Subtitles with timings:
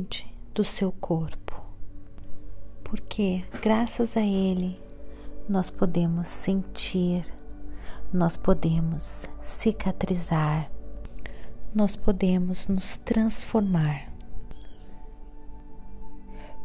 [0.00, 1.60] cuide do seu corpo,
[2.82, 4.80] porque graças a ele
[5.48, 7.22] nós podemos sentir,
[8.12, 10.70] nós podemos cicatrizar,
[11.74, 14.10] nós podemos nos transformar.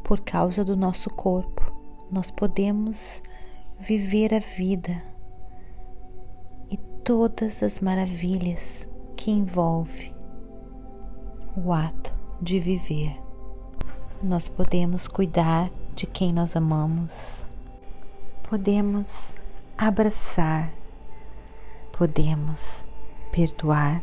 [0.04, 1.74] Por causa do nosso corpo,
[2.12, 3.22] nós podemos
[3.80, 5.04] viver a vida
[6.70, 10.14] e todas as maravilhas que envolve
[11.58, 13.25] o ato de viver.
[14.24, 17.46] Nós podemos cuidar de quem nós amamos,
[18.50, 19.36] podemos
[19.78, 20.72] abraçar,
[21.92, 22.86] podemos
[23.32, 24.02] perdoar,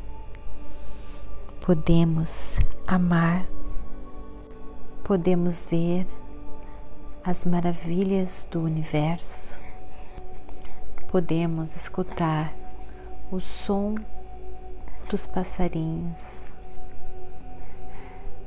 [1.64, 3.46] podemos amar,
[5.02, 6.06] podemos ver
[7.24, 9.58] as maravilhas do universo,
[11.10, 12.52] podemos escutar
[13.30, 13.94] o som
[15.08, 16.52] dos passarinhos,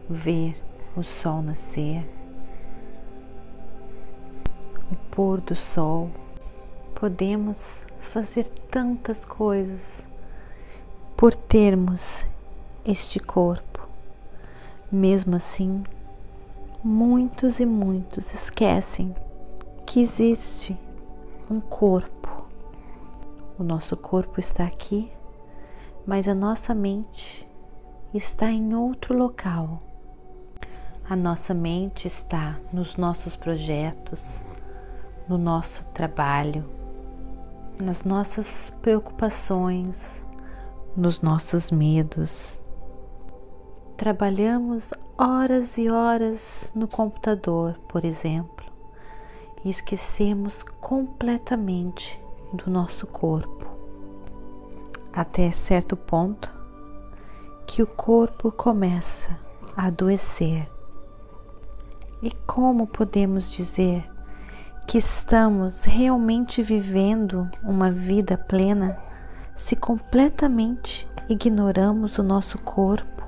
[0.08, 0.56] ver
[0.96, 2.08] o sol nascer,
[4.92, 6.10] o pôr do sol.
[6.96, 10.06] Podemos fazer tantas coisas
[11.18, 12.26] por termos
[12.86, 13.88] este corpo.
[14.92, 15.84] Mesmo assim,
[16.84, 19.14] muitos e muitos esquecem
[19.86, 20.78] que existe
[21.50, 22.46] um corpo.
[23.60, 25.12] O nosso corpo está aqui,
[26.06, 27.48] mas a nossa mente
[28.14, 29.82] está em outro local.
[31.08, 34.44] A nossa mente está nos nossos projetos,
[35.30, 36.66] no nosso trabalho,
[37.80, 40.24] nas nossas preocupações,
[40.98, 42.60] nos nossos medos.
[43.96, 48.66] Trabalhamos horas e horas no computador, por exemplo,
[49.64, 52.20] e esquecemos completamente
[52.52, 53.68] do nosso corpo.
[55.14, 56.52] Até certo ponto
[57.68, 59.38] que o corpo começa
[59.78, 60.74] a adoecer
[62.22, 64.06] e como podemos dizer
[64.88, 68.98] que estamos realmente vivendo uma vida plena
[69.56, 73.24] se completamente ignoramos o nosso corpo?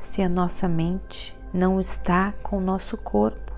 [0.00, 3.52] Se a nossa mente não está com o nosso corpo,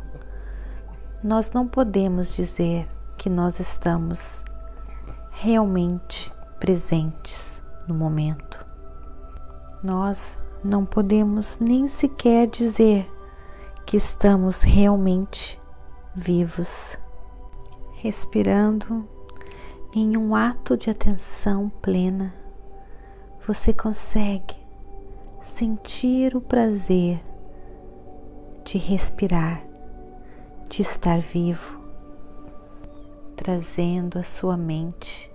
[1.23, 2.87] nós não podemos dizer
[3.17, 4.45] que nós estamos
[5.31, 8.65] realmente presentes no momento.
[9.83, 13.11] Nós não podemos nem sequer dizer
[13.87, 15.61] que estamos realmente
[16.15, 16.99] vivos,
[17.97, 19.07] respirando
[19.95, 22.35] em um ato de atenção plena,
[23.47, 24.57] você consegue
[25.41, 27.21] sentir o prazer
[28.65, 29.63] de respirar,
[30.69, 31.79] de estar vivo,
[33.37, 35.31] trazendo a sua mente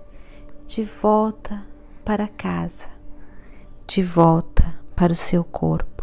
[0.66, 1.64] de volta
[2.04, 2.88] para casa,
[3.86, 5.99] de volta para o seu corpo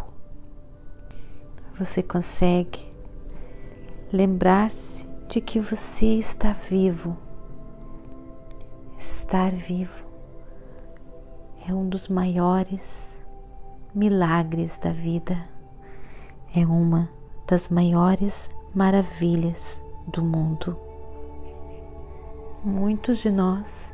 [1.77, 2.91] você consegue
[4.11, 7.15] lembrar-se de que você está vivo.
[8.97, 10.03] Estar vivo
[11.67, 13.21] é um dos maiores
[13.93, 15.37] milagres da vida,
[16.55, 17.09] é uma
[17.45, 20.79] das maiores maravilhas do mundo.
[22.63, 23.93] Muitos de nós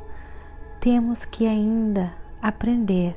[0.80, 3.14] temos que ainda aprender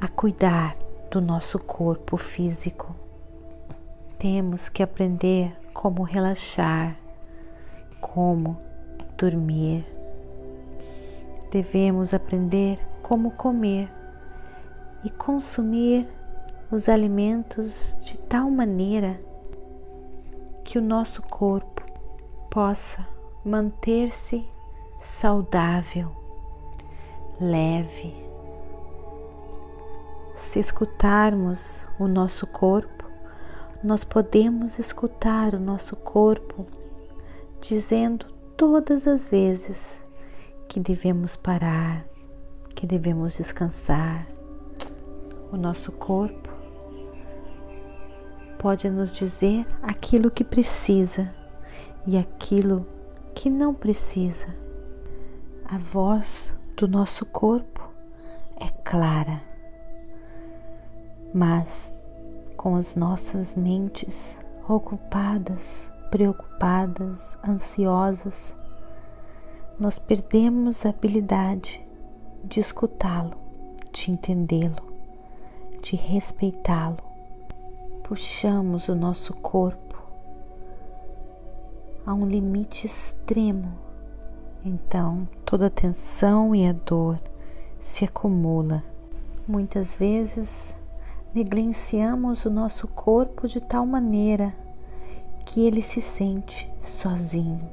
[0.00, 0.76] a cuidar
[1.12, 3.03] do nosso corpo físico
[4.24, 6.96] temos que aprender como relaxar,
[8.00, 8.58] como
[9.18, 9.84] dormir.
[11.50, 13.92] Devemos aprender como comer
[15.04, 16.08] e consumir
[16.72, 19.20] os alimentos de tal maneira
[20.64, 21.84] que o nosso corpo
[22.50, 23.06] possa
[23.44, 24.42] manter-se
[25.00, 26.10] saudável,
[27.38, 28.16] leve.
[30.34, 33.03] Se escutarmos o nosso corpo,
[33.84, 36.66] nós podemos escutar o nosso corpo
[37.60, 38.24] dizendo
[38.56, 40.02] todas as vezes
[40.66, 42.02] que devemos parar,
[42.74, 44.26] que devemos descansar.
[45.52, 46.48] O nosso corpo
[48.58, 51.30] pode nos dizer aquilo que precisa
[52.06, 52.86] e aquilo
[53.34, 54.46] que não precisa.
[55.62, 57.86] A voz do nosso corpo
[58.58, 59.40] é clara,
[61.34, 61.94] mas
[62.64, 68.56] com as nossas mentes ocupadas, preocupadas, ansiosas,
[69.78, 71.86] nós perdemos a habilidade
[72.42, 73.32] de escutá-lo,
[73.92, 74.82] de entendê-lo,
[75.82, 76.96] de respeitá-lo.
[78.02, 80.02] Puxamos o nosso corpo
[82.06, 83.74] a um limite extremo,
[84.64, 87.20] então toda a tensão e a dor
[87.78, 88.82] se acumula.
[89.46, 90.74] Muitas vezes
[91.34, 94.54] negligenciamos o nosso corpo de tal maneira
[95.44, 97.68] que ele se sente sozinho,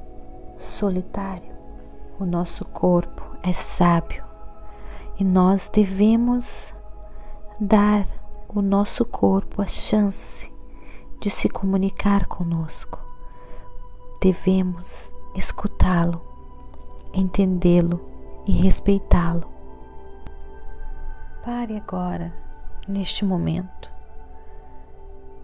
[0.58, 1.52] solitário.
[2.18, 4.24] O nosso corpo é sábio
[5.18, 6.74] e nós devemos
[7.60, 8.04] dar
[8.48, 10.52] o nosso corpo a chance
[11.20, 12.98] de se comunicar conosco.
[14.20, 16.20] Devemos escutá-lo,
[17.14, 18.00] entendê-lo
[18.44, 19.48] e respeitá-lo.
[21.44, 22.32] Pare agora,
[22.88, 23.90] neste momento,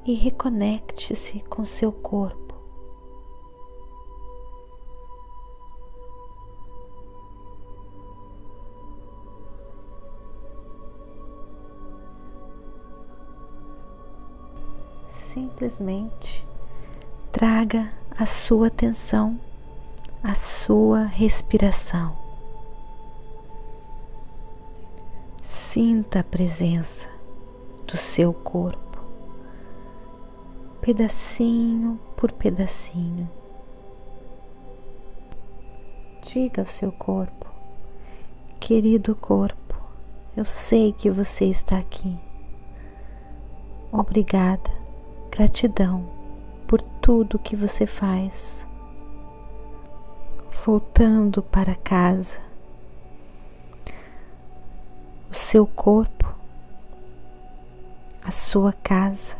[0.04, 2.48] e reconecte-se com seu corpo.
[15.58, 16.44] simplesmente
[17.30, 19.38] traga a sua atenção
[20.22, 22.16] à sua respiração.
[25.42, 27.17] Sinta a presença
[27.88, 29.02] do seu corpo,
[30.80, 33.28] pedacinho por pedacinho.
[36.22, 37.48] Diga ao seu corpo,
[38.60, 39.74] querido corpo,
[40.36, 42.16] eu sei que você está aqui.
[43.90, 44.78] Obrigada
[45.38, 46.04] Gratidão
[46.66, 48.66] por tudo que você faz.
[50.64, 52.40] Voltando para casa,
[55.30, 56.17] o seu corpo,
[58.28, 59.38] a sua casa,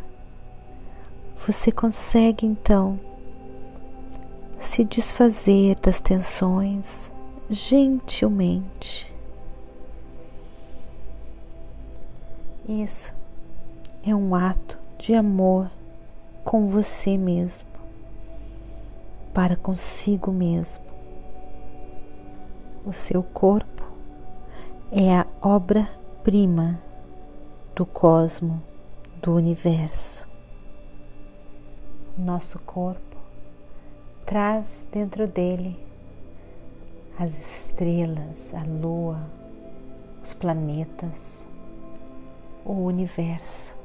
[1.46, 2.99] você consegue então
[4.58, 7.12] se desfazer das tensões
[7.50, 9.14] gentilmente.
[12.67, 13.14] Isso
[14.06, 15.70] é um ato de amor
[16.43, 17.69] com você mesmo,
[19.35, 20.82] para consigo mesmo.
[22.87, 23.85] O seu corpo
[24.90, 26.81] é a obra-prima
[27.76, 28.62] do cosmo,
[29.22, 30.28] do universo.
[32.16, 33.16] Nosso corpo
[34.26, 35.76] traz dentro dele
[37.18, 39.20] as estrelas, a lua,
[40.22, 41.46] os planetas,
[42.64, 43.78] o universo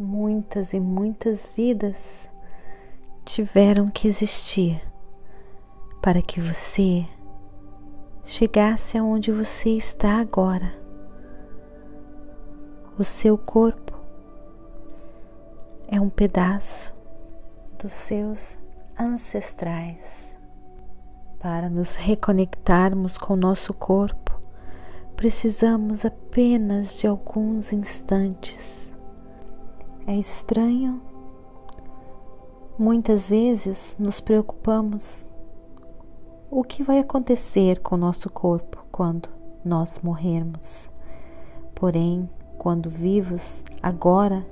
[0.00, 2.30] muitas e muitas vidas
[3.24, 4.80] tiveram que existir
[6.00, 7.06] para que você
[8.24, 10.72] chegasse aonde você está agora.
[13.00, 13.98] O seu corpo
[15.88, 16.94] é um pedaço
[17.78, 18.58] dos seus
[18.98, 20.36] ancestrais.
[21.38, 24.38] Para nos reconectarmos com o nosso corpo,
[25.16, 28.92] precisamos apenas de alguns instantes
[30.06, 31.00] é estranho.
[32.78, 35.26] Muitas vezes nos preocupamos
[36.50, 39.30] o que vai acontecer com o nosso corpo quando
[39.64, 40.90] nós morrermos.
[41.74, 42.28] Porém,
[42.60, 44.46] quando vivos agora,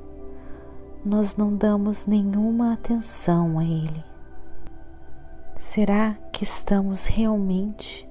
[1.05, 4.03] nós não damos nenhuma atenção a ele.
[5.59, 8.09] Será que estamos realmente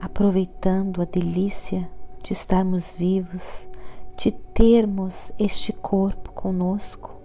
[0.00, 1.88] aproveitando a delícia
[2.20, 3.68] de estarmos vivos
[4.16, 7.20] de termos este corpo conosco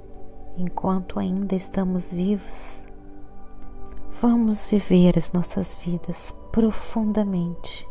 [0.55, 2.83] enquanto ainda estamos vivos.
[4.21, 7.87] Vamos viver as nossas vidas profundamente.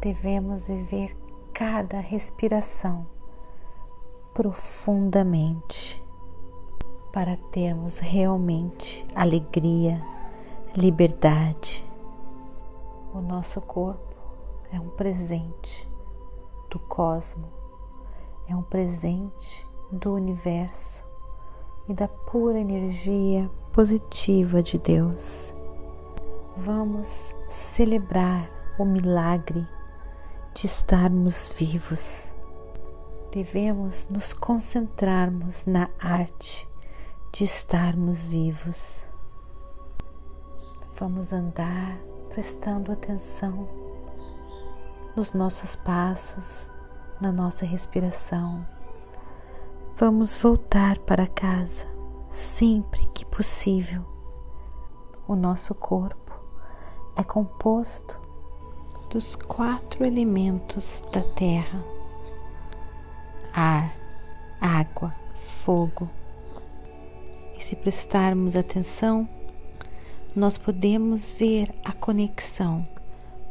[0.00, 1.21] Devemos viver
[1.64, 3.06] cada respiração
[4.34, 6.04] profundamente
[7.12, 10.04] para termos realmente alegria,
[10.76, 11.88] liberdade.
[13.14, 14.16] O nosso corpo
[14.72, 15.88] é um presente
[16.68, 17.48] do cosmo,
[18.48, 21.06] é um presente do universo
[21.88, 25.54] e da pura energia positiva de Deus.
[26.56, 28.50] Vamos celebrar
[28.80, 29.64] o milagre
[30.54, 32.30] de estarmos vivos.
[33.30, 36.68] Devemos nos concentrarmos na arte
[37.32, 39.04] de estarmos vivos.
[40.98, 43.68] Vamos andar prestando atenção
[45.16, 46.70] nos nossos passos,
[47.20, 48.66] na nossa respiração.
[49.96, 51.86] Vamos voltar para casa
[52.30, 54.04] sempre que possível.
[55.26, 56.32] O nosso corpo
[57.16, 58.21] é composto
[59.12, 61.84] dos quatro elementos da terra:
[63.52, 63.94] ar,
[64.58, 66.08] água, fogo.
[67.54, 69.28] E se prestarmos atenção,
[70.34, 72.88] nós podemos ver a conexão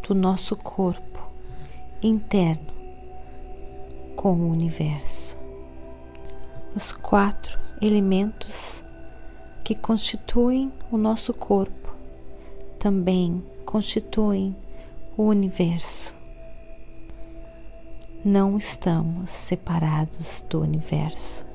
[0.01, 1.21] do nosso corpo
[2.01, 2.73] interno
[4.15, 5.37] com o universo.
[6.75, 8.83] Os quatro elementos
[9.63, 11.93] que constituem o nosso corpo
[12.79, 14.55] também constituem
[15.21, 16.15] o universo.
[18.25, 21.45] não estamos separados do universo.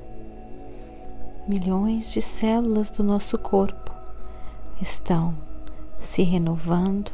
[1.45, 3.91] Milhões de células do nosso corpo
[4.81, 5.35] estão
[5.99, 7.11] se renovando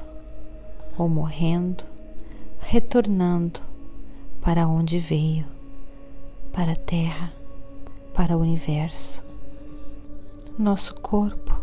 [0.96, 1.84] ou morrendo,
[2.60, 3.60] retornando
[4.40, 5.48] para onde veio,
[6.52, 7.34] para a Terra,
[8.14, 9.26] para o universo.
[10.56, 11.60] Nosso corpo,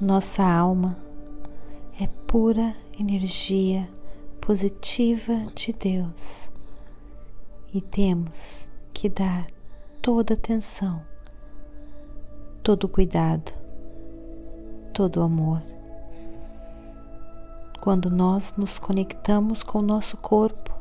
[0.00, 0.96] nossa alma
[2.00, 3.88] é pura energia
[4.40, 6.48] positiva de Deus
[7.74, 9.48] e temos que dar
[10.00, 11.02] toda atenção,
[12.62, 13.52] todo cuidado,
[14.94, 15.60] todo amor.
[17.80, 20.72] Quando nós nos conectamos com o nosso corpo,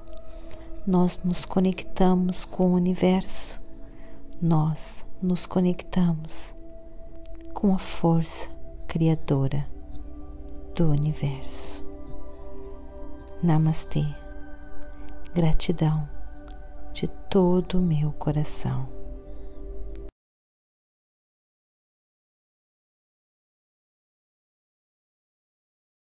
[0.85, 3.59] nós nos conectamos com o universo,
[4.39, 6.53] nós nos conectamos
[7.55, 8.49] com a força
[8.87, 9.76] criadora
[10.77, 11.83] do universo.
[13.41, 14.05] Namastê.
[15.33, 16.07] Gratidão
[16.93, 18.87] de todo o meu coração.